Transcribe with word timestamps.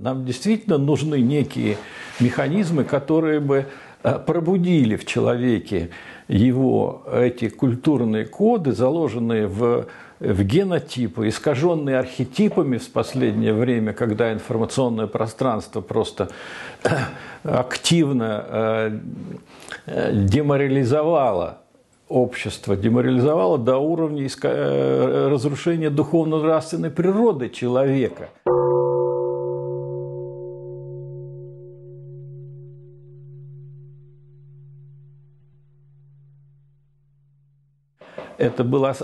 Нам 0.00 0.24
действительно 0.24 0.78
нужны 0.78 1.20
некие 1.20 1.76
механизмы, 2.20 2.84
которые 2.84 3.38
бы 3.38 3.66
э, 4.02 4.18
пробудили 4.18 4.96
в 4.96 5.04
человеке 5.04 5.90
его 6.26 7.02
эти 7.12 7.50
культурные 7.50 8.24
коды, 8.24 8.72
заложенные 8.72 9.46
в, 9.46 9.88
в 10.18 10.42
генотипы, 10.42 11.28
искаженные 11.28 11.98
архетипами 11.98 12.78
в 12.78 12.90
последнее 12.90 13.52
время, 13.52 13.92
когда 13.92 14.32
информационное 14.32 15.06
пространство 15.06 15.82
просто 15.82 16.30
э, 16.82 16.88
активно 17.44 18.44
э, 18.48 20.10
деморализовало 20.12 21.58
общество, 22.08 22.74
деморализовало 22.74 23.58
до 23.58 23.76
уровня 23.76 24.26
разрушения 25.28 25.90
духовно-нравственной 25.90 26.90
природы 26.90 27.50
человека. 27.50 28.30
Это 38.40 38.64
была 38.64 38.94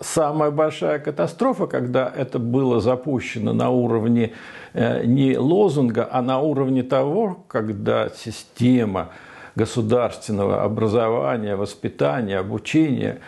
самая 0.00 0.50
большая 0.50 0.98
катастрофа, 0.98 1.66
когда 1.66 2.12
это 2.14 2.38
было 2.38 2.80
запущено 2.80 3.52
на 3.52 3.70
уровне 3.70 4.32
э, 4.72 5.04
не 5.04 5.36
лозунга, 5.36 6.08
а 6.10 6.22
на 6.22 6.40
уровне 6.40 6.82
того, 6.82 7.44
когда 7.48 8.08
система 8.08 9.10
государственного 9.56 10.62
образования, 10.62 11.56
воспитания, 11.56 12.38
обучения, 12.38 13.20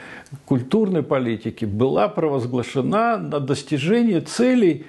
культурной 0.45 1.03
политики 1.03 1.65
была 1.65 2.09
провозглашена 2.09 3.17
на 3.17 3.41
достижение 3.41 4.21
целей 4.21 4.87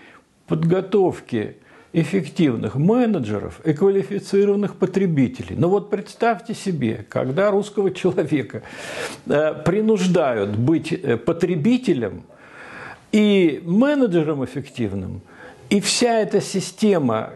подготовки 0.48 1.58
эффективных 1.94 2.76
менеджеров 2.76 3.60
и 3.66 3.74
квалифицированных 3.74 4.76
потребителей. 4.76 5.56
Но 5.56 5.70
вот 5.70 5.90
представьте 5.90 6.54
себе, 6.54 7.06
когда 7.10 7.50
русского 7.52 7.92
человека 7.92 8.64
э, 9.26 9.54
принуждают 9.54 10.56
быть 10.56 10.92
э, 10.92 11.18
потребителем 11.18 12.24
и 13.12 13.62
менеджером 13.66 14.44
эффективным, 14.44 15.22
и 15.70 15.80
вся 15.80 16.20
эта 16.20 16.42
система 16.42 17.32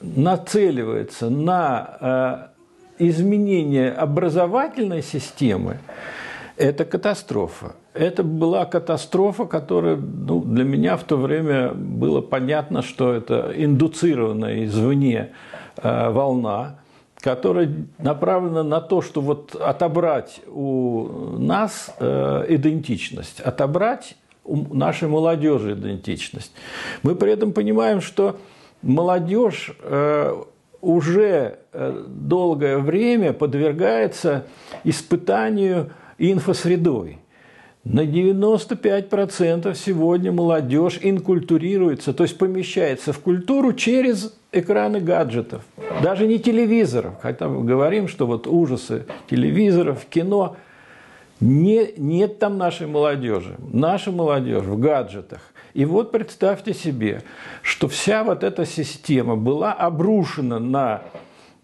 нацеливается 0.00 1.30
на 1.30 2.52
э, 2.98 3.06
изменение 3.08 3.90
образовательной 3.90 5.02
системы, 5.02 5.78
это 6.58 6.84
катастрофа. 6.84 7.76
Это 7.94 8.22
была 8.22 8.64
катастрофа, 8.66 9.46
которая 9.46 9.96
ну, 9.96 10.40
для 10.40 10.64
меня 10.64 10.96
в 10.96 11.04
то 11.04 11.16
время 11.16 11.72
было 11.72 12.20
понятно, 12.20 12.82
что 12.82 13.12
это 13.12 13.52
индуцированная 13.54 14.64
извне 14.64 15.32
э, 15.76 16.10
волна, 16.10 16.80
которая 17.20 17.72
направлена 17.98 18.62
на 18.62 18.80
то, 18.80 19.02
что 19.02 19.20
вот 19.20 19.54
отобрать 19.54 20.40
у 20.48 21.06
нас 21.38 21.94
э, 21.98 22.44
идентичность, 22.48 23.40
отобрать 23.40 24.16
у 24.44 24.74
нашей 24.74 25.08
молодежи 25.08 25.74
идентичность. 25.74 26.52
Мы 27.02 27.14
при 27.14 27.32
этом 27.32 27.52
понимаем, 27.52 28.00
что 28.00 28.36
молодежь 28.82 29.72
э, 29.82 30.42
уже 30.80 31.58
э, 31.72 32.04
долгое 32.08 32.78
время 32.78 33.32
подвергается 33.32 34.46
испытанию 34.84 35.90
инфосредой. 36.18 37.18
На 37.84 38.04
95% 38.04 39.74
сегодня 39.74 40.32
молодежь 40.32 40.98
инкультурируется, 41.00 42.12
то 42.12 42.24
есть 42.24 42.36
помещается 42.36 43.12
в 43.12 43.20
культуру 43.20 43.72
через 43.72 44.36
экраны 44.52 45.00
гаджетов. 45.00 45.62
Даже 46.02 46.26
не 46.26 46.38
телевизоров, 46.38 47.14
хотя 47.22 47.48
мы 47.48 47.64
говорим, 47.64 48.08
что 48.08 48.26
вот 48.26 48.46
ужасы 48.46 49.06
телевизоров, 49.30 50.04
кино. 50.06 50.56
Не, 51.40 51.92
нет 51.96 52.40
там 52.40 52.58
нашей 52.58 52.88
молодежи. 52.88 53.56
Наша 53.72 54.10
молодежь 54.10 54.64
в 54.64 54.78
гаджетах. 54.78 55.40
И 55.72 55.84
вот 55.84 56.10
представьте 56.10 56.74
себе, 56.74 57.22
что 57.62 57.86
вся 57.86 58.24
вот 58.24 58.42
эта 58.42 58.66
система 58.66 59.36
была 59.36 59.72
обрушена 59.72 60.58
на 60.58 61.02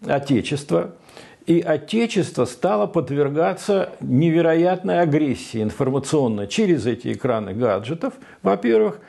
Отечество– 0.07 0.95
и 1.45 1.61
Отечество 1.61 2.45
стало 2.45 2.87
подвергаться 2.87 3.89
невероятной 3.99 5.01
агрессии 5.01 5.61
информационной 5.61 6.47
через 6.47 6.85
эти 6.87 7.13
экраны 7.13 7.53
гаджетов, 7.53 8.15
во-первых, 8.41 8.99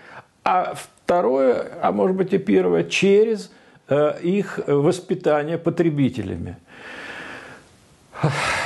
а 0.45 0.75
второе, 0.75 1.67
а 1.81 1.93
может 1.93 2.17
быть 2.17 2.35
и 2.35 2.39
первое, 2.39 2.85
через 2.85 3.51
э, 3.89 4.21
их 4.23 4.61
воспитание 4.67 5.57
потребителями. 5.57 6.57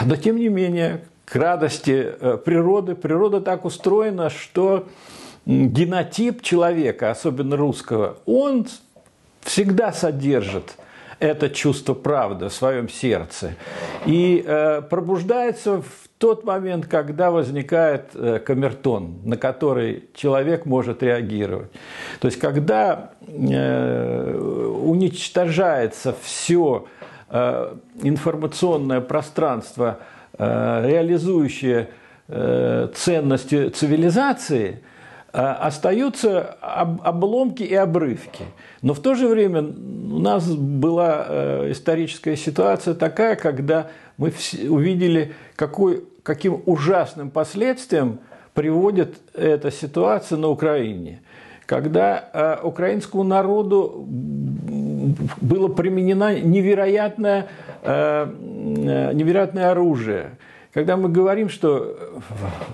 Но 0.05 0.17
тем 0.17 0.37
не 0.37 0.49
менее, 0.49 1.03
к 1.25 1.37
радости 1.37 2.13
э, 2.21 2.39
природы, 2.45 2.97
природа 2.97 3.41
так 3.41 3.65
устроена, 3.65 4.31
что 4.31 4.89
генотип 5.47 6.43
человека, 6.43 7.11
особенно 7.11 7.57
русского, 7.57 8.19
он 8.27 8.67
всегда 9.43 9.93
содержит– 9.93 10.75
это 11.21 11.51
чувство 11.51 11.95
правды 11.95 12.49
в 12.49 12.53
своем 12.53 12.89
сердце. 12.89 13.55
И 14.07 14.43
э, 14.45 14.83
пробуждается 14.83 15.83
в 15.83 16.09
тот 16.19 16.45
момент, 16.45 16.87
когда 16.87 17.31
возникает 17.31 18.11
э, 18.15 18.41
камертон, 18.41 19.21
на 19.25 19.37
который 19.37 20.09
человек 20.15 20.67
может 20.67 21.03
реагировать. 21.03 21.71
То 22.21 22.27
есть, 22.27 22.41
когда 22.41 23.13
э, 23.27 24.35
уничтожается 24.37 26.17
все 26.23 26.87
э, 27.29 27.75
информационное 28.03 29.03
пространство, 29.03 29.99
э, 30.39 30.87
реализующее 30.87 31.91
э, 32.29 32.89
ценности 32.95 33.69
цивилизации– 33.69 34.83
остаются 35.33 36.57
обломки 36.61 37.63
и 37.63 37.75
обрывки. 37.75 38.45
Но 38.83 38.95
в 38.95 39.01
то 39.01 39.15
же 39.15 39.29
время 39.29 39.63
у 39.63 40.19
нас 40.19 40.49
была 40.51 41.25
э, 41.29 41.73
историческая 41.73 42.37
ситуация 42.37 42.95
такая, 42.95 43.37
когда 43.37 43.89
мы 44.17 44.33
увидели, 44.69 45.35
какой, 45.55 46.05
каким 46.23 46.63
ужасным 46.67 47.31
последствиям 47.31 48.19
приводит 48.55 49.19
эта 49.35 49.71
ситуация 49.71 50.37
на 50.37 50.49
Украине. 50.49 51.23
Когда 51.67 52.29
э, 52.33 52.57
украинскому 52.65 53.23
народу 53.23 54.05
было 55.41 55.69
применено 55.69 56.41
невероятное, 56.41 57.47
э, 57.83 58.27
невероятное 59.13 59.71
оружие– 59.71 60.31
когда 60.73 60.97
мы 60.97 61.09
говорим, 61.09 61.49
что 61.49 61.97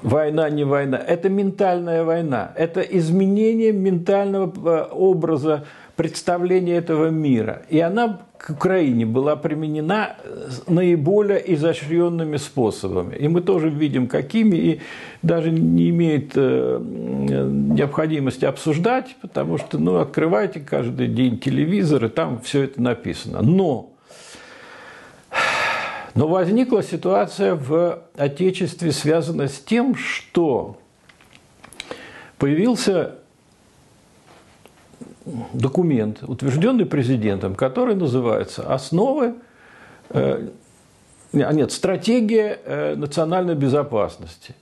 война 0.02 0.50
не 0.50 0.64
война, 0.64 0.98
это 0.98 1.28
ментальная 1.28 2.04
война, 2.04 2.52
это 2.56 2.80
изменение 2.80 3.72
ментального 3.72 4.52
э, 4.54 4.88
образа 4.92 5.64
представления 5.96 6.76
этого 6.76 7.08
мира. 7.08 7.62
И 7.70 7.80
она 7.80 8.20
к 8.36 8.50
Украине 8.50 9.06
была 9.06 9.34
применена 9.34 10.16
наиболее 10.66 11.54
изощренными 11.54 12.36
способами. 12.36 13.16
И 13.16 13.28
мы 13.28 13.40
тоже 13.40 13.70
видим, 13.70 14.06
какими, 14.06 14.56
и 14.56 14.80
даже 15.22 15.50
не 15.50 15.88
имеет 15.88 16.32
э, 16.34 16.78
необходимости 16.78 18.44
обсуждать, 18.44 19.16
потому 19.22 19.56
что, 19.56 19.78
ну, 19.78 19.96
открывайте 19.96 20.60
каждый 20.60 21.08
день 21.08 21.38
телевизор, 21.38 22.04
и 22.04 22.08
там 22.08 22.40
все 22.40 22.64
это 22.64 22.82
написано. 22.82 23.40
Но 23.40 23.95
но 26.16 26.26
возникла 26.26 26.82
ситуация 26.82 27.54
в 27.54 28.02
Отечестве, 28.16 28.90
связанная 28.90 29.48
с 29.48 29.60
тем, 29.60 29.94
что 29.94 30.78
появился 32.38 33.16
документ, 35.52 36.22
утвержденный 36.22 36.86
президентом, 36.86 37.54
который 37.54 37.94
называется 37.94 38.72
«Основы 38.72 39.34
э, 40.10 40.48
а 41.32 41.52
нет, 41.52 41.72
стратегия 41.72 42.60
э, 42.64 42.94
национальной 42.94 43.54
безопасности. 43.54 44.54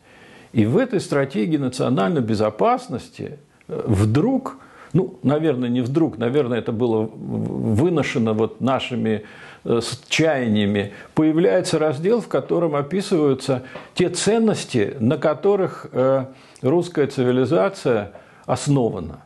И 0.53 0.67
в 0.67 0.77
этой 0.77 1.01
стратегии 1.01 1.57
национальной 1.57 2.23
безопасности 2.23 3.39
вдруг, 3.69 4.57
ну, 4.93 5.19
наверное, 5.23 5.69
не 5.69 5.83
вдруг, 5.83 6.19
наверное, 6.19 6.59
это 6.59 6.73
было 6.73 7.03
выношено 7.03 8.33
вот 8.33 8.61
нашими 8.61 9.25
с 9.65 10.03
чаяниями, 10.09 10.93
появляется 11.15 11.79
раздел, 11.79 12.21
в 12.21 12.29
котором 12.29 12.77
описываются 12.77 13.63
те 13.95 14.11
ценности, 14.11 14.97
на 15.01 15.17
которых 15.17 15.87
э, 15.93 16.27
русская 16.61 17.07
цивилизация 17.07 18.13
основана. 18.47 19.25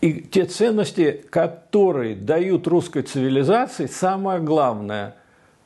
И 0.00 0.20
те 0.20 0.44
ценности, 0.44 1.24
которые 1.30 2.14
дают 2.14 2.66
русской 2.66 3.02
цивилизации, 3.02 3.86
самое 3.86 4.40
главное, 4.40 5.16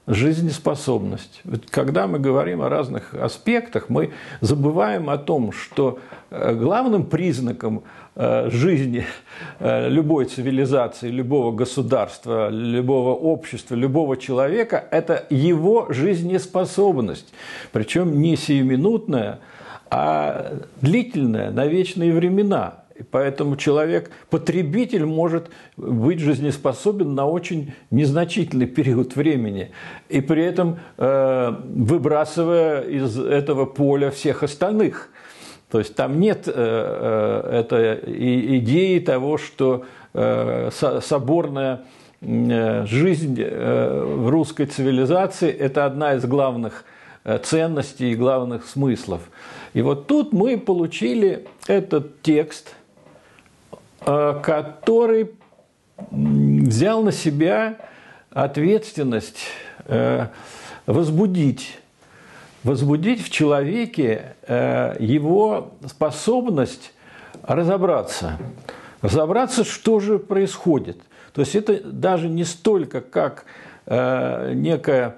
жизнеспособность. 0.08 1.42
Когда 1.70 2.06
мы 2.06 2.18
говорим 2.18 2.62
о 2.62 2.68
разных 2.68 3.14
аспектах, 3.14 3.90
мы 3.90 4.10
забываем 4.40 5.10
о 5.10 5.18
том, 5.18 5.52
что 5.52 5.98
э, 6.30 6.54
главным 6.54 7.04
признаком 7.04 7.82
э, 8.16 8.48
жизни 8.50 9.04
э, 9.60 9.88
любой 9.90 10.24
цивилизации, 10.24 11.10
любого 11.10 11.52
государства, 11.54 12.48
любого 12.48 13.14
общества, 13.14 13.74
любого 13.74 14.16
человека– 14.16 14.82
это 14.90 15.26
его 15.28 15.86
жизнеспособность. 15.90 17.32
Причем 17.70 18.20
не 18.20 18.36
сиюминутная, 18.36 19.40
а 19.90 20.54
длительная, 20.80 21.50
на 21.50 21.66
вечные 21.66 22.12
времена– 22.14 22.82
поэтому 23.10 23.56
человек, 23.56 24.10
потребитель, 24.30 25.04
может 25.04 25.50
быть 25.76 26.18
жизнеспособен 26.20 27.14
на 27.14 27.26
очень 27.26 27.72
незначительный 27.90 28.66
период 28.66 29.16
времени. 29.16 29.70
И 30.08 30.20
при 30.20 30.44
этом 30.44 30.78
э, 30.96 31.54
выбрасывая 31.64 32.82
из 32.82 33.18
этого 33.18 33.66
поля 33.66 34.10
всех 34.10 34.42
остальных. 34.42 35.10
То 35.70 35.78
есть 35.78 35.94
там 35.94 36.18
нет 36.18 36.44
э, 36.48 36.52
э, 36.54 37.58
этой 37.60 38.58
идеи 38.58 38.98
того, 39.00 39.38
что 39.38 39.84
э, 40.14 40.70
соборная 40.72 41.82
э, 42.20 42.86
жизнь 42.86 43.36
э, 43.38 44.04
в 44.04 44.28
русской 44.30 44.66
цивилизации– 44.66 45.50
это 45.50 45.84
одна 45.84 46.14
из 46.14 46.24
главных 46.24 46.84
э, 47.24 47.38
ценностей 47.38 48.12
и 48.12 48.16
главных 48.16 48.66
смыслов. 48.66 49.20
И 49.74 49.82
вот 49.82 50.06
тут 50.06 50.32
мы 50.32 50.56
получили 50.58 51.46
этот 51.66 52.22
текст– 52.22 52.74
который 54.04 55.30
взял 56.10 57.02
на 57.02 57.12
себя 57.12 57.76
ответственность 58.30 59.40
э, 59.86 60.26
возбудить, 60.86 61.78
возбудить 62.62 63.22
в 63.22 63.30
человеке 63.30 64.36
э, 64.46 64.96
его 65.00 65.72
способность 65.86 66.92
разобраться, 67.42 68.38
разобраться, 69.00 69.64
что 69.64 70.00
же 70.00 70.18
происходит. 70.18 70.98
То 71.32 71.40
есть 71.42 71.54
это 71.54 71.80
даже 71.80 72.28
не 72.28 72.44
столько 72.44 73.00
как 73.00 73.44
некая 73.86 75.16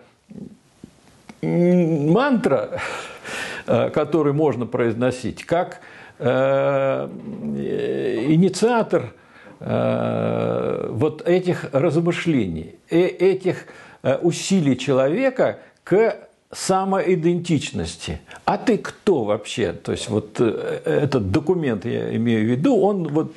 мантра, 1.42 2.80
которую 3.66 4.34
можно 4.34 4.64
произносить, 4.64 5.44
как 5.44 5.80
Э, 5.80 5.99
инициатор 8.28 9.14
э, 9.60 10.88
вот 10.90 11.22
этих 11.26 11.66
размышлений, 11.72 12.74
э, 12.90 13.06
этих 13.06 13.66
усилий 14.22 14.78
человека 14.78 15.58
к 15.84 16.16
самоидентичности. 16.52 18.20
А 18.44 18.56
ты 18.56 18.78
кто 18.78 19.24
вообще? 19.24 19.72
То 19.72 19.92
есть 19.92 20.08
вот 20.08 20.40
этот 20.40 21.30
документ, 21.30 21.84
я 21.84 22.16
имею 22.16 22.46
в 22.46 22.50
виду, 22.50 22.80
он 22.80 23.08
вот 23.08 23.34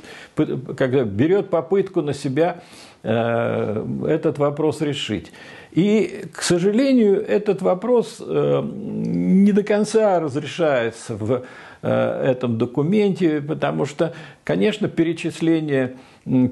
когда 0.77 1.03
берет 1.03 1.49
попытку 1.49 2.01
на 2.01 2.13
себя 2.13 2.63
этот 3.03 4.37
вопрос 4.37 4.79
решить. 4.79 5.33
И, 5.73 6.27
к 6.33 6.41
сожалению, 6.41 7.21
этот 7.27 7.61
вопрос 7.61 8.21
не 8.25 9.51
до 9.51 9.63
конца 9.63 10.21
разрешается 10.21 11.17
в 11.17 11.41
Э, 11.41 11.72
этом 11.87 12.57
документе, 12.57 13.41
потому 13.41 13.85
что, 13.85 14.13
конечно, 14.43 14.87
перечисление 14.87 15.95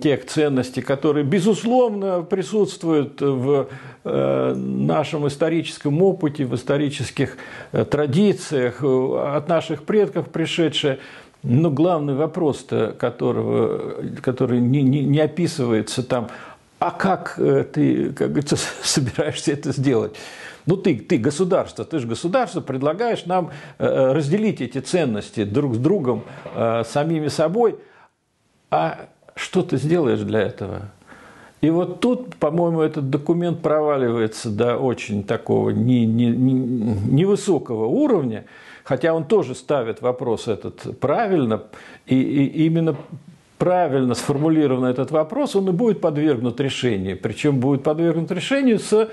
тех 0.01 0.25
ценностей, 0.25 0.81
которые, 0.81 1.23
безусловно, 1.23 2.23
присутствуют 2.23 3.21
в 3.21 3.69
э, 4.03 4.53
нашем 4.53 5.27
историческом 5.29 6.01
опыте, 6.01 6.45
в 6.45 6.55
исторических 6.55 7.37
э, 7.71 7.85
традициях, 7.85 8.83
от 8.83 9.47
наших 9.47 9.83
предков 9.83 10.29
пришедшие, 10.29 10.99
но 11.43 11.69
главный 11.69 12.15
вопрос, 12.15 12.67
которого, 12.99 14.03
который 14.21 14.59
не, 14.59 14.81
не, 14.81 15.05
не 15.05 15.19
описывается 15.21 16.03
там, 16.03 16.27
а 16.79 16.91
как 16.91 17.35
ты, 17.35 18.11
как 18.11 18.29
говорится, 18.29 18.57
собираешься 18.83 19.53
это 19.53 19.71
сделать? 19.71 20.17
Ну 20.65 20.77
ты, 20.77 20.97
ты 20.97 21.17
государство, 21.17 21.85
ты 21.85 21.99
же 21.99 22.07
государство, 22.07 22.61
предлагаешь 22.61 23.25
нам 23.25 23.51
э, 23.77 23.85
э, 23.85 24.13
разделить 24.13 24.61
эти 24.61 24.79
ценности 24.79 25.43
друг 25.43 25.75
с 25.75 25.77
другом, 25.77 26.23
э, 26.55 26.83
самими 26.85 27.27
собой. 27.27 27.77
А 28.69 29.07
что 29.35 29.63
ты 29.63 29.77
сделаешь 29.77 30.19
для 30.19 30.41
этого? 30.41 30.91
И 31.61 31.69
вот 31.69 31.99
тут, 31.99 32.35
по-моему, 32.35 32.81
этот 32.81 33.09
документ 33.09 33.61
проваливается 33.61 34.49
до 34.49 34.77
очень 34.77 35.23
такого 35.23 35.69
не, 35.69 36.05
не, 36.05 36.27
не, 36.27 36.53
невысокого 36.53 37.85
уровня, 37.85 38.45
хотя 38.83 39.13
он 39.13 39.25
тоже 39.25 39.53
ставит 39.53 40.01
вопрос 40.01 40.47
этот 40.47 40.99
правильно, 40.99 41.63
и, 42.07 42.15
и 42.19 42.65
именно 42.65 42.95
правильно 43.61 44.15
сформулирован 44.15 44.85
этот 44.85 45.11
вопрос, 45.11 45.55
он 45.55 45.69
и 45.69 45.71
будет 45.71 46.01
подвергнут 46.01 46.59
решению. 46.59 47.15
Причем 47.15 47.59
будет 47.59 47.83
подвергнут 47.83 48.31
решению 48.31 48.79
с 48.79 49.07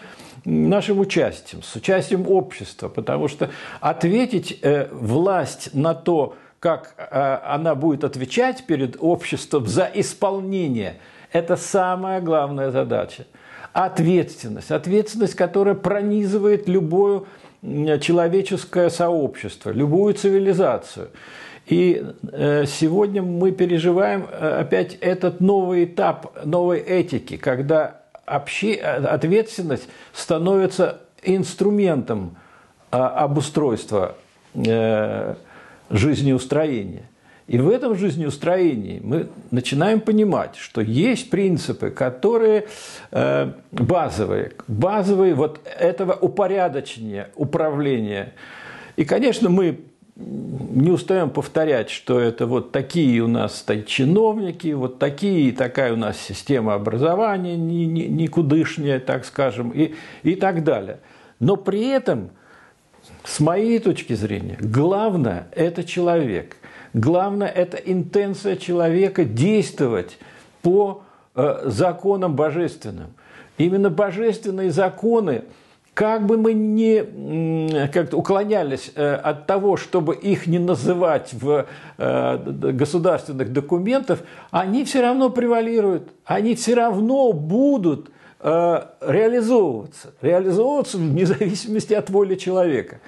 нашим 0.46 1.00
участием, 1.00 1.62
с 1.62 1.76
участием 1.76 2.26
общества, 2.26 2.88
потому 2.88 3.28
что 3.28 3.50
ответить 3.80 4.58
э, 4.62 4.88
власть 4.90 5.74
на 5.74 5.92
то, 5.92 6.34
как 6.60 6.94
э, 6.96 7.38
она 7.44 7.74
будет 7.74 8.04
отвечать 8.04 8.64
перед 8.64 8.96
обществом 8.98 9.66
за 9.66 9.90
исполнение, 9.94 10.94
это 11.30 11.56
самая 11.56 12.22
главная 12.22 12.70
задача. 12.70 13.26
Ответственность, 13.74 14.70
ответственность, 14.70 15.34
которая 15.34 15.74
пронизывает 15.74 16.70
любое 16.70 17.24
человеческое 17.60 18.88
сообщество, 18.88 19.72
любую 19.72 20.14
цивилизацию. 20.14 21.10
И 21.68 22.04
э, 22.32 22.64
сегодня 22.66 23.22
мы 23.22 23.52
переживаем 23.52 24.26
опять 24.32 24.96
этот 25.00 25.40
новый 25.40 25.84
этап 25.84 26.44
новой 26.44 26.78
этики, 26.78 27.36
когда 27.36 28.00
обще... 28.26 28.74
ответственность 28.74 29.88
становится 30.12 31.00
инструментом 31.22 32.36
а, 32.90 33.24
обустройства 33.24 34.16
э, 34.54 35.34
жизнеустроения. 35.90 37.10
И 37.46 37.58
в 37.58 37.68
этом 37.70 37.96
жизнеустроении 37.96 39.00
мы 39.02 39.28
начинаем 39.50 40.00
понимать, 40.00 40.56
что 40.56 40.82
есть 40.82 41.30
принципы, 41.30 41.90
которые 41.90 42.66
э, 43.10 43.52
базовые, 43.72 44.52
базовые 44.66 45.34
вот 45.34 45.60
этого 45.78 46.12
упорядочения, 46.12 47.30
управления. 47.36 48.34
И, 48.96 49.04
конечно, 49.04 49.48
мы 49.48 49.80
не 50.18 50.90
устаем 50.90 51.30
повторять, 51.30 51.90
что 51.90 52.18
это 52.18 52.46
вот 52.46 52.72
такие 52.72 53.20
у 53.22 53.28
нас 53.28 53.64
чиновники, 53.86 54.72
вот 54.72 54.98
такие, 54.98 55.52
такая 55.52 55.92
у 55.92 55.96
нас 55.96 56.18
система 56.18 56.74
образования 56.74 57.56
никудышняя, 57.56 58.98
так 58.98 59.24
скажем, 59.24 59.70
и, 59.70 59.94
и 60.24 60.34
так 60.34 60.64
далее. 60.64 60.98
Но 61.38 61.56
при 61.56 61.86
этом, 61.86 62.30
с 63.22 63.38
моей 63.38 63.78
точки 63.78 64.14
зрения, 64.14 64.58
главное– 64.60 65.46
это 65.52 65.84
человек. 65.84 66.56
Главное– 66.94 67.48
это 67.54 67.76
интенция 67.76 68.56
человека 68.56 69.24
действовать 69.24 70.18
по 70.62 71.02
э, 71.36 71.62
законам 71.66 72.34
божественным. 72.34 73.12
Именно 73.56 73.90
божественные 73.90 74.72
законы– 74.72 75.44
как 75.98 76.26
бы 76.26 76.38
мы 76.38 76.52
ни 76.52 77.88
как-то 77.88 78.18
уклонялись 78.18 78.92
э, 78.94 79.14
от 79.14 79.48
того, 79.48 79.76
чтобы 79.76 80.14
их 80.14 80.46
не 80.46 80.60
называть 80.60 81.34
в 81.34 81.66
э, 81.98 82.36
государственных 82.72 83.52
документах, 83.52 84.20
они 84.52 84.84
все 84.84 85.02
равно 85.02 85.28
превалируют, 85.28 86.08
они 86.24 86.54
все 86.54 86.76
равно 86.76 87.32
будут 87.32 88.10
э, 88.38 88.80
реализовываться, 89.00 90.12
реализовываться 90.22 90.98
вне 90.98 91.26
зависимости 91.26 91.94
от 91.94 92.10
воли 92.10 92.36
человека. 92.36 93.00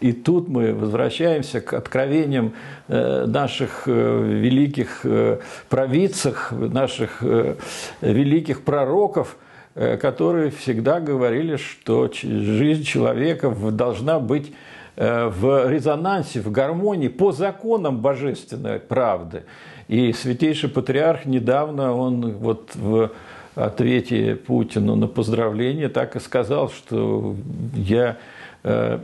И 0.00 0.12
тут 0.12 0.48
мы 0.48 0.72
возвращаемся 0.72 1.60
к 1.60 1.74
откровениям 1.74 2.54
наших 2.88 3.86
великих 3.86 5.04
провидцах, 5.68 6.50
наших 6.50 7.20
великих 8.00 8.64
пророков– 8.64 9.36
которые 9.74 10.50
всегда 10.50 11.00
говорили, 11.00 11.56
что 11.56 12.10
жизнь 12.12 12.84
человека 12.84 13.50
должна 13.50 14.18
быть 14.18 14.52
э, 14.96 15.28
в 15.28 15.70
резонансе, 15.70 16.40
в 16.40 16.50
гармонии 16.50 17.08
по 17.08 17.32
законам 17.32 17.98
божественной 17.98 18.78
правды. 18.78 19.44
И 19.88 20.12
святейший 20.12 20.68
патриарх 20.68 21.24
недавно, 21.24 21.94
он 21.94 22.32
вот 22.32 22.70
в 22.74 23.10
ответе 23.54 24.36
Путину 24.36 24.96
на 24.96 25.06
поздравление 25.06 25.88
так 25.88 26.16
и 26.16 26.20
сказал, 26.20 26.70
что 26.70 27.36
я 27.74 28.18
э, 28.62 28.98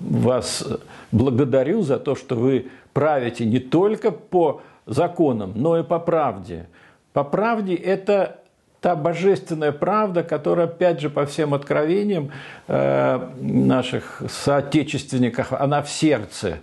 вас 0.00 0.66
благодарю 1.10 1.82
за 1.82 1.98
то, 1.98 2.14
что 2.14 2.34
вы 2.34 2.66
правите 2.92 3.44
не 3.44 3.58
только 3.58 4.10
по 4.10 4.60
законам, 4.86 5.52
но 5.54 5.78
и 5.78 5.82
по 5.82 5.98
правде. 5.98 6.66
По 7.12 7.24
правде 7.24 7.74
это 7.74 8.41
та 8.82 8.96
божественная 8.96 9.70
правда, 9.70 10.24
которая, 10.24 10.66
опять 10.66 11.00
же, 11.00 11.08
по 11.08 11.24
всем 11.24 11.54
откровениям 11.54 12.32
э, 12.66 13.28
наших 13.40 14.22
соотечественников, 14.28 15.52
она 15.52 15.82
в 15.82 15.88
сердце. 15.88 16.58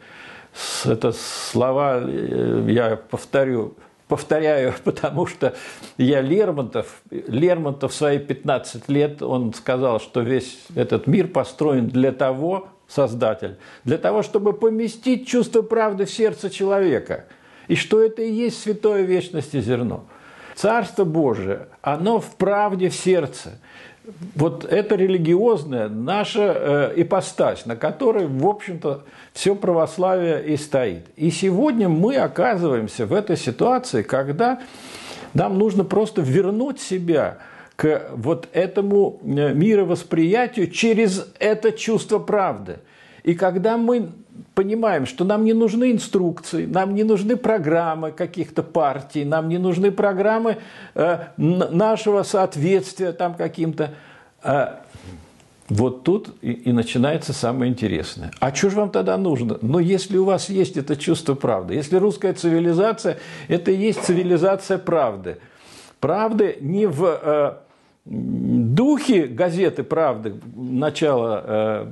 Это 0.84 1.14
слова, 1.14 2.02
э, 2.04 2.66
я 2.68 2.98
повторю, 2.98 3.76
повторяю, 4.10 4.74
потому 4.84 5.28
что 5.28 5.56
я 5.98 6.20
Лермонтов, 6.20 7.02
Лермонтов 7.10 7.94
в 7.94 7.96
свои 7.96 8.20
15 8.20 8.90
лет, 8.90 9.22
он 9.24 9.54
сказал, 9.54 10.02
что 10.02 10.20
весь 10.20 10.60
этот 10.76 11.08
мир 11.08 11.30
построен 11.30 11.88
для 11.88 12.12
того, 12.12 12.68
Создатель, 12.90 13.58
для 13.86 14.00
того, 14.00 14.24
чтобы 14.24 14.52
поместить 14.52 15.28
чувство 15.28 15.62
правды 15.62 16.06
в 16.06 16.12
сердце 16.12 16.50
человека, 16.50 17.26
и 17.68 17.76
что 17.76 18.02
это 18.02 18.24
и 18.24 18.32
есть 18.32 18.60
святое 18.60 19.04
вечности 19.04 19.62
зерно. 19.62 20.06
Царство 20.60 21.06
Божие, 21.06 21.68
оно 21.82 22.20
в 22.20 22.36
правде 22.36 22.90
в 22.90 22.96
сердце– 22.96 23.52
вот 24.36 24.66
это 24.66 24.96
религиозная 24.96 25.88
наша 25.88 26.54
э, 26.56 26.94
ипостась, 26.98 27.66
на 27.66 27.76
которой, 27.76 28.28
в 28.28 28.46
общем-то, 28.46 29.04
все 29.34 29.56
православие 29.56 30.46
и 30.46 30.58
стоит. 30.58 31.06
И 31.16 31.32
сегодня 31.32 31.90
мы 31.90 32.18
оказываемся 32.18 33.06
в 33.06 33.14
этой 33.14 33.38
ситуации, 33.38 34.02
когда 34.02 34.60
нам 35.34 35.58
нужно 35.58 35.84
просто 35.84 36.22
вернуть 36.22 36.82
себя 36.82 37.38
к 37.76 38.10
вот 38.16 38.48
этому 38.52 39.20
э, 39.24 39.54
мировосприятию 39.54 40.70
через 40.72 41.28
это 41.40 41.72
чувство 41.72 42.20
правды. 42.20 42.80
И 43.24 43.34
когда 43.34 43.78
мы 43.78 44.10
понимаем, 44.56 45.06
что 45.06 45.26
нам 45.26 45.44
не 45.44 45.54
нужны 45.54 45.92
инструкции, 45.92 46.66
нам 46.66 46.96
не 46.96 47.04
нужны 47.04 47.36
программы 47.36 48.12
каких-то 48.12 48.64
партий, 48.64 49.26
нам 49.26 49.50
не 49.50 49.58
нужны 49.58 49.92
программы 49.92 50.58
э, 50.96 51.20
нашего 51.38 52.24
соответствия 52.24 53.12
там 53.12 53.34
каким-то. 53.34 53.94
А 54.42 54.82
вот 55.70 56.04
тут 56.04 56.36
и, 56.42 56.52
и 56.52 56.72
начинается 56.72 57.32
самое 57.32 57.72
интересное. 57.72 58.32
А 58.40 58.54
что 58.54 58.70
же 58.70 58.78
вам 58.78 58.90
тогда 58.90 59.18
нужно? 59.18 59.60
Но 59.62 59.80
если 59.80 60.18
у 60.18 60.26
вас 60.26 60.50
есть 60.50 60.78
это 60.78 60.96
чувство 60.96 61.36
правды, 61.36 61.76
если 61.76 61.98
русская 61.98 62.34
цивилизация– 62.34 63.20
это 63.48 63.72
и 63.72 63.78
есть 63.78 64.04
цивилизация 64.04 64.80
правды. 64.80 65.38
Правды 66.00 66.58
не 66.62 66.88
в 66.88 67.06
э, 67.06 67.54
духе 68.10 69.28
газеты 69.28 69.84
«Правды» 69.84 70.34
начала 70.56 71.44
э, 71.46 71.86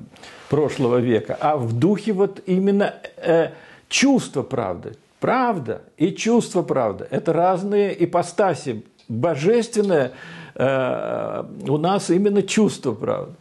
прошлого 0.50 0.98
века, 0.98 1.38
а 1.40 1.58
в 1.58 1.78
духе 1.78 2.14
вот 2.14 2.42
именно 2.48 2.96
э, 3.18 3.52
чувства 3.88 4.42
правды. 4.42 4.96
Правда 5.20 5.82
и 5.98 6.12
чувство 6.12 6.64
правды– 6.64 7.08
это 7.12 7.34
разные 7.34 8.04
ипостаси. 8.04 8.84
Божественное 9.08 10.12
э, 10.56 11.44
у 11.68 11.78
нас 11.78 12.10
именно 12.10 12.42
чувство 12.42 12.94
правды. 12.94 13.36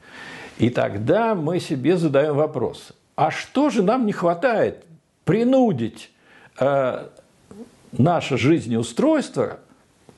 И 0.58 0.70
тогда 0.70 1.34
мы 1.34 1.60
себе 1.60 1.96
задаем 1.96 2.34
вопрос, 2.34 2.92
а 3.14 3.30
что 3.30 3.70
же 3.70 3.82
нам 3.82 4.06
не 4.06 4.12
хватает 4.12 4.84
принудить 5.24 6.10
э, 6.58 7.06
наше 7.92 8.36
жизнеустройство 8.36 9.60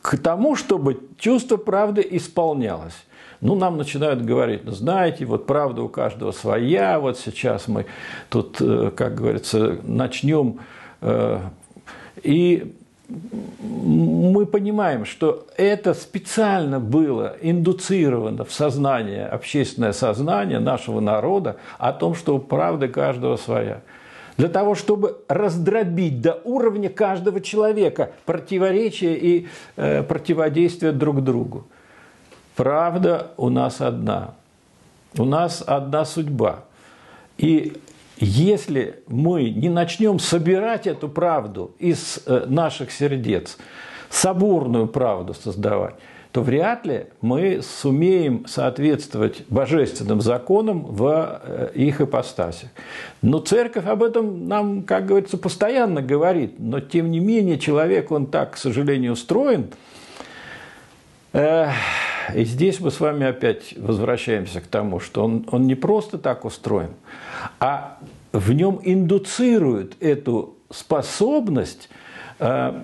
к 0.02 0.16
тому, 0.18 0.56
чтобы 0.56 1.00
чувство 1.18 1.56
правды 1.56 2.06
исполнялось? 2.10 2.94
Ну, 3.40 3.54
нам 3.54 3.76
начинают 3.76 4.24
говорить, 4.24 4.64
ну, 4.64 4.72
знаете, 4.72 5.24
вот 5.24 5.46
правда 5.46 5.82
у 5.82 5.88
каждого 5.88 6.32
своя, 6.32 6.98
вот 6.98 7.18
сейчас 7.18 7.68
мы 7.68 7.86
тут, 8.30 8.60
э, 8.60 8.90
как 8.94 9.14
говорится, 9.14 9.78
начнем. 9.84 10.58
Э, 11.00 11.40
и 12.22 12.74
мы 13.08 14.44
понимаем, 14.44 15.06
что 15.06 15.46
это 15.56 15.94
специально 15.94 16.78
было 16.78 17.36
индуцировано 17.40 18.44
в 18.44 18.52
сознание, 18.52 19.26
общественное 19.26 19.92
сознание 19.92 20.58
нашего 20.58 21.00
народа 21.00 21.56
о 21.78 21.92
том, 21.92 22.14
что 22.14 22.38
правды 22.38 22.88
каждого 22.88 23.36
своя. 23.36 23.80
Для 24.38 24.48
того, 24.48 24.76
чтобы 24.76 25.18
раздробить 25.26 26.20
до 26.20 26.40
уровня 26.44 26.88
каждого 26.88 27.40
человека 27.40 28.12
противоречия 28.24 29.14
и 29.14 29.48
э, 29.76 30.04
противодействия 30.04 30.92
друг 30.92 31.24
другу. 31.24 31.66
Правда 32.54 33.32
у 33.36 33.48
нас 33.48 33.80
одна. 33.80 34.34
У 35.16 35.24
нас 35.24 35.64
одна 35.66 36.04
судьба. 36.04 36.60
И 37.36 37.80
если 38.18 39.02
мы 39.08 39.50
не 39.50 39.68
начнем 39.68 40.20
собирать 40.20 40.86
эту 40.86 41.08
правду 41.08 41.72
из 41.80 42.20
э, 42.24 42.46
наших 42.46 42.92
сердец, 42.92 43.58
соборную 44.08 44.86
правду 44.86 45.34
создавать, 45.34 45.96
то 46.38 46.42
вряд 46.42 46.86
ли 46.86 47.06
мы 47.20 47.62
сумеем 47.62 48.46
соответствовать 48.46 49.42
божественным 49.48 50.20
законам 50.20 50.84
в 50.84 51.40
э, 51.42 51.70
их 51.74 52.00
ипостасях. 52.00 52.70
Но 53.22 53.40
церковь 53.40 53.86
об 53.86 54.04
этом 54.04 54.46
нам, 54.46 54.84
как 54.84 55.06
говорится, 55.06 55.36
постоянно 55.36 56.00
говорит, 56.00 56.54
но 56.60 56.78
тем 56.78 57.10
не 57.10 57.18
менее 57.18 57.58
человек, 57.58 58.12
он 58.12 58.26
так, 58.26 58.52
к 58.52 58.56
сожалению, 58.56 59.14
устроен, 59.14 59.70
и 61.32 62.44
здесь 62.44 62.78
мы 62.78 62.92
с 62.92 63.00
вами 63.00 63.26
опять 63.26 63.74
возвращаемся 63.76 64.60
к 64.60 64.68
тому, 64.68 65.00
что 65.00 65.24
он, 65.24 65.44
он 65.50 65.66
не 65.66 65.74
просто 65.74 66.18
так 66.18 66.44
устроен, 66.44 66.90
а 67.58 67.98
в 68.32 68.52
нем 68.52 68.80
индуцирует 68.84 70.00
эту 70.00 70.54
способность, 70.70 71.88
э, 72.38 72.80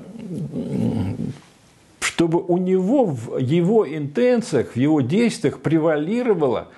чтобы 2.14 2.40
у 2.40 2.58
него 2.58 3.06
в 3.06 3.38
его 3.38 3.84
интенциях, 3.88 4.74
в 4.74 4.76
его 4.76 5.00
действиях 5.00 5.58
превалировало 5.60 6.68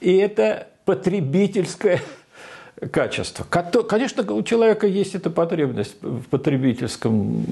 и 0.00 0.16
это 0.16 0.68
потребительское 0.86 2.00
качество. 2.92 3.44
Конечно, 3.44 4.32
у 4.32 4.42
человека 4.42 4.86
есть 4.86 5.14
эта 5.14 5.28
потребность 5.28 5.96
в 6.00 6.22
потребительском 6.30 7.44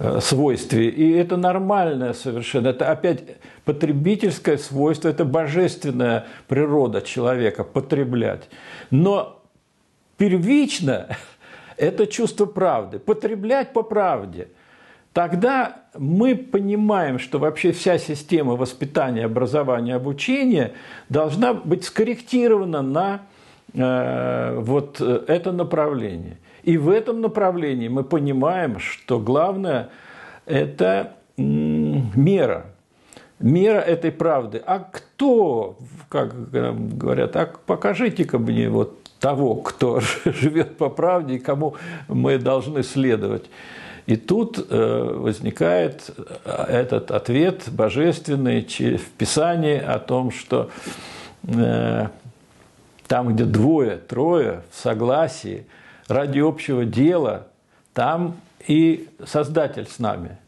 э, 0.00 0.18
свойстве, 0.20 0.88
и 0.88 1.12
это 1.12 1.36
нормальное 1.36 2.14
совершенно. 2.14 2.68
Это 2.68 2.90
опять 2.90 3.20
потребительское 3.64 4.56
свойство, 4.56 5.08
это 5.08 5.24
божественная 5.24 6.26
природа 6.48 7.00
человека– 7.00 7.62
потреблять. 7.72 8.48
Но 8.90 9.40
первично 10.16 11.16
это 11.76 12.08
чувство 12.08 12.46
правды, 12.46 12.98
потреблять 12.98 13.72
по 13.72 13.84
правде. 13.84 14.48
Тогда 15.12 15.82
мы 15.96 16.34
понимаем, 16.34 17.18
что 17.18 17.38
вообще 17.38 17.72
вся 17.72 17.98
система 17.98 18.56
воспитания, 18.56 19.26
образования, 19.26 19.94
обучения 19.94 20.72
должна 21.08 21.52
быть 21.52 21.84
скорректирована 21.84 22.82
на 22.82 23.22
Э, 23.74 24.58
вот 24.58 25.00
э, 25.00 25.24
это 25.28 25.52
направление. 25.52 26.36
И 26.62 26.76
в 26.76 26.90
этом 26.90 27.20
направлении 27.20 27.88
мы 27.88 28.04
понимаем, 28.04 28.78
что 28.78 29.18
главное– 29.18 29.88
это 30.46 31.14
мера, 31.36 32.66
мера 33.40 33.78
этой 33.78 34.12
правды. 34.12 34.62
А 34.64 34.78
кто, 34.78 35.76
как 36.08 36.50
говорят, 36.50 37.34
а 37.36 37.50
покажите-ка 37.66 38.38
мне 38.38 38.68
вот 38.68 39.02
того, 39.18 39.56
кто 39.56 40.00
живет 40.24 40.76
по 40.76 40.90
правде 40.90 41.36
и 41.36 41.38
кому 41.38 41.76
мы 42.08 42.38
должны 42.38 42.82
следовать. 42.82 43.46
И 44.06 44.16
тут 44.16 44.58
э, 44.58 45.14
возникает 45.14 46.10
этот 46.44 47.10
ответ 47.10 47.68
божественный 47.68 48.62
в 48.62 49.10
Писании 49.18 49.78
о 49.78 49.98
том, 49.98 50.30
что 50.30 50.70
там, 53.12 53.34
где 53.34 53.44
двое, 53.44 53.96
трое 53.96 54.62
в 54.70 54.78
согласии, 54.80 55.66
ради 56.08 56.38
общего 56.38 56.84
дела, 56.84 57.46
там 57.94 58.36
и 58.66 59.08
Создатель 59.24 59.86
с 59.86 59.98
нами. 59.98 60.38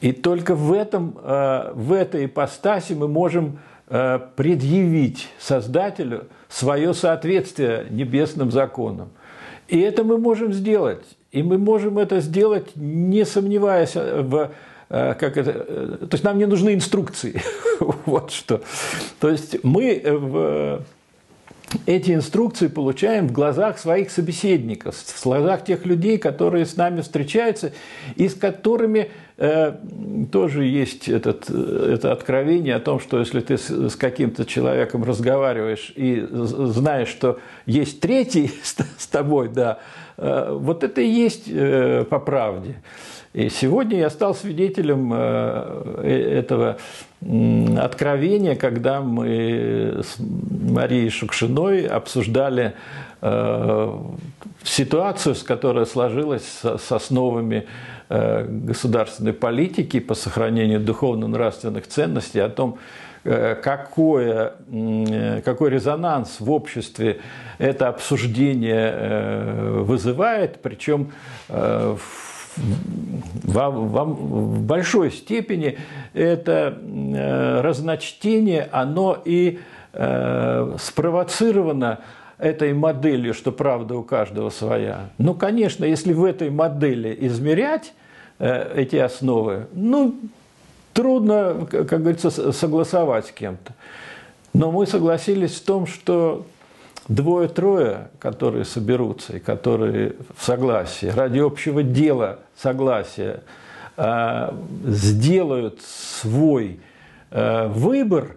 И 0.00 0.12
только 0.12 0.54
в, 0.54 0.72
этом, 0.72 1.16
э, 1.22 1.72
в 1.74 1.92
этой 1.92 2.26
ипостаси 2.26 2.94
мы 2.94 3.08
можем 3.08 3.58
э, 3.88 4.18
предъявить 4.36 5.28
Создателю 5.38 6.26
свое 6.48 6.94
соответствие 6.94 7.86
небесным 7.90 8.50
законам. 8.50 9.10
И 9.68 9.78
это 9.78 10.04
мы 10.04 10.18
можем 10.18 10.52
сделать. 10.52 11.04
И 11.32 11.42
мы 11.42 11.58
можем 11.58 11.98
это 11.98 12.20
сделать, 12.20 12.76
не 12.76 13.24
сомневаясь 13.24 13.94
в 13.94 14.52
э, 14.88 15.14
как 15.14 15.36
это, 15.36 16.06
то 16.06 16.14
есть 16.14 16.24
нам 16.24 16.38
не 16.38 16.46
нужны 16.46 16.74
инструкции, 16.74 17.42
вот 18.06 18.30
что. 18.30 18.62
То 19.18 19.30
есть 19.30 19.64
мы 19.64 20.00
в 20.04 20.84
эти 21.86 22.12
инструкции 22.12 22.68
получаем 22.68 23.28
в 23.28 23.32
глазах 23.32 23.78
своих 23.78 24.10
собеседников, 24.10 24.96
в 24.96 25.24
глазах 25.24 25.64
тех 25.64 25.84
людей, 25.86 26.18
которые 26.18 26.66
с 26.66 26.76
нами 26.76 27.00
встречаются 27.00 27.72
и 28.16 28.28
с 28.28 28.34
которыми 28.34 28.98
э, 29.00 29.08
тоже 29.36 30.64
есть 30.64 31.08
этот, 31.08 31.50
это 31.50 32.12
откровение 32.12 32.76
о 32.76 32.80
том, 32.80 33.00
что 33.00 33.18
если 33.18 33.40
ты 33.40 33.58
с, 33.58 33.68
с 33.68 33.96
каким-то 33.96 34.44
человеком 34.44 35.02
разговариваешь 35.02 35.92
и 35.96 36.24
знаешь, 36.30 37.08
что 37.08 37.40
есть 37.66 38.00
третий 38.00 38.52
с, 38.62 38.76
с 38.96 39.06
тобой, 39.08 39.48
да, 39.48 39.78
э, 40.16 40.56
вот 40.56 40.84
это 40.84 41.00
и 41.00 41.08
есть 41.08 41.44
э, 41.48 42.04
по 42.08 42.20
правде. 42.20 42.76
И 43.32 43.48
сегодня 43.48 43.98
я 43.98 44.10
стал 44.10 44.36
свидетелем 44.36 45.12
этого 45.12 46.76
откровения, 47.20 48.54
когда 48.54 49.00
мы 49.00 50.04
с 50.04 50.20
Марией 50.20 51.10
Шукшиной 51.10 51.84
обсуждали 51.86 52.74
ситуацию, 54.62 55.34
с 55.34 55.42
которой 55.42 55.84
сложилась 55.86 56.60
с 56.62 56.92
основами 56.92 57.66
государственной 58.08 59.32
политики 59.32 59.98
по 59.98 60.14
сохранению 60.14 60.80
духовно-нравственных 60.80 61.86
ценностей, 61.86 62.40
о 62.40 62.48
том, 62.48 62.78
Э, 63.26 63.54
какое, 63.54 64.52
какой 65.44 65.70
резонанс 65.70 66.40
в 66.40 66.50
обществе 66.50 67.20
это 67.56 67.88
обсуждение 67.88 68.92
э, 68.92 69.78
вызывает, 69.80 70.60
причем 70.60 71.10
э, 71.48 71.96
в, 71.96 72.60
в 73.42 74.60
большой 74.60 75.10
степени 75.10 75.78
это 76.12 76.78
разночтение, 77.62 78.68
оно 78.70 79.18
и 79.24 79.58
спровоцировано 79.92 82.00
этой 82.38 82.72
моделью, 82.74 83.34
что 83.34 83.52
правда 83.52 83.96
у 83.96 84.02
каждого 84.02 84.50
своя. 84.50 85.10
Ну, 85.18 85.34
конечно, 85.34 85.84
если 85.84 86.12
в 86.12 86.24
этой 86.24 86.50
модели 86.50 87.16
измерять 87.20 87.92
эти 88.38 88.96
основы, 88.96 89.66
ну, 89.72 90.16
трудно, 90.92 91.66
как 91.70 92.00
говорится, 92.00 92.52
согласовать 92.52 93.26
с 93.26 93.30
кем-то. 93.30 93.74
Но 94.54 94.70
мы 94.70 94.86
согласились 94.86 95.54
в 95.56 95.64
том, 95.64 95.86
что 95.86 96.46
двое-трое, 97.08 98.08
которые 98.18 98.64
соберутся 98.64 99.36
и 99.36 99.40
которые 99.40 100.14
в 100.36 100.44
согласии, 100.44 101.06
ради 101.06 101.40
общего 101.40 101.82
дела 101.82 102.38
согласия, 102.56 103.42
а, 103.96 104.56
сделают 104.84 105.80
свой 105.82 106.80
а, 107.30 107.68
выбор 107.68 108.36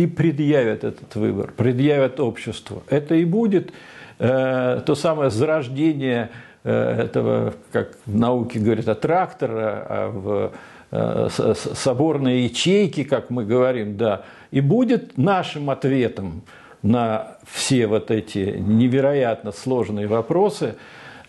и 0.00 0.06
предъявят 0.06 0.84
этот 0.84 1.14
выбор, 1.14 1.52
предъявят 1.56 2.20
обществу. 2.20 2.82
Это 2.88 3.14
и 3.14 3.24
будет 3.24 3.72
а, 4.18 4.80
то 4.80 4.94
самое 4.94 5.30
зарождение 5.30 6.30
этого, 6.62 7.54
как 7.72 7.96
в 8.04 8.14
науке 8.14 8.58
говорят, 8.58 8.86
от 8.86 9.00
трактора, 9.00 9.86
а 9.88 10.10
в 10.10 10.52
Э, 10.92 11.28
соборные 11.54 12.46
ячейки, 12.46 13.04
как 13.04 13.30
мы 13.30 13.44
говорим, 13.44 13.96
да, 13.96 14.22
и 14.50 14.60
будет 14.60 15.16
нашим 15.16 15.70
ответом 15.70 16.42
на 16.82 17.36
все 17.48 17.86
вот 17.86 18.10
эти 18.10 18.56
невероятно 18.58 19.52
сложные 19.52 20.08
вопросы, 20.08 20.74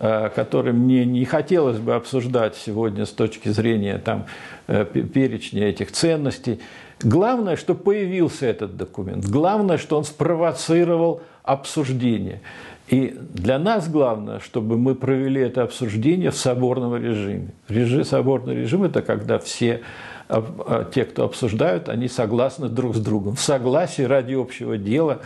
э, 0.01 0.29
которые 0.36 0.74
мне 0.74 1.05
не 1.05 1.24
хотелось 1.25 1.77
бы 1.77 1.96
обсуждать 1.96 2.55
сегодня 2.55 3.05
с 3.05 3.12
точки 3.12 3.50
зрения 3.50 3.98
там, 4.00 4.25
э, 4.67 4.84
перечня 4.84 5.70
этих 5.70 5.91
ценностей. 5.91 6.60
Главное, 7.01 7.55
что 7.55 7.75
появился 7.75 8.48
этот 8.48 8.75
документ. 8.75 9.25
Главное, 9.25 9.77
что 9.77 9.98
он 9.98 10.03
спровоцировал 10.03 11.22
обсуждение. 11.43 12.41
И 12.88 13.17
для 13.34 13.58
нас 13.58 13.88
главное, 13.88 14.39
чтобы 14.39 14.77
мы 14.77 14.96
провели 14.96 15.39
это 15.39 15.63
обсуждение 15.63 16.31
в 16.31 16.36
соборном 16.36 16.98
режиме. 16.98 17.53
Режим, 17.70 18.03
соборный 18.03 18.55
режим– 18.55 18.84
это 18.86 19.01
когда 19.01 19.39
все 19.39 19.81
а, 20.27 20.89
те, 20.93 21.05
кто 21.05 21.25
обсуждают, 21.25 21.89
они 21.89 22.08
согласны 22.08 22.70
друг 22.70 22.96
с 22.96 23.00
другом. 23.00 23.36
В 23.36 23.41
согласии 23.41 24.01
ради 24.01 24.34
общего 24.34 24.77
дела 24.77 25.20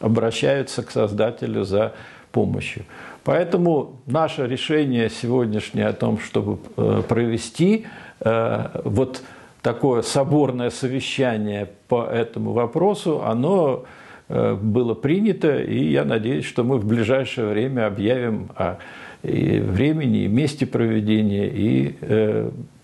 обращаются 0.00 0.82
к 0.82 0.90
Создателю 0.90 1.64
за 1.64 1.94
помощью. 2.32 2.84
Поэтому 3.26 4.00
наше 4.06 4.46
решение 4.46 5.10
сегодняшнее 5.10 5.88
о 5.88 5.92
том, 5.92 6.18
чтобы 6.18 6.58
э, 6.76 7.02
провести 7.06 7.86
э, 8.20 8.80
вот 8.84 9.22
такое 9.60 10.00
соборное 10.00 10.70
совещание 10.70 11.68
по 11.88 12.04
этому 12.04 12.52
вопросу, 12.52 13.22
оно 13.22 13.84
Э, 14.28 14.54
было 14.54 14.94
принято, 14.94 15.58
и 15.58 15.90
я 15.90 16.04
надеюсь, 16.04 16.44
что 16.44 16.64
мы 16.64 16.78
в 16.78 16.86
ближайшее 16.86 17.48
время 17.48 17.86
объявим 17.86 18.50
о 18.56 18.76
и 19.22 19.58
времени, 19.58 20.24
и 20.24 20.28
месте 20.28 20.66
проведения, 20.66 21.48
и 21.48 21.96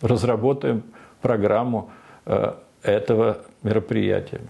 разработаем 0.01 0.83
программу 1.21 1.91
этого 2.83 3.39
мероприятия. 3.63 4.41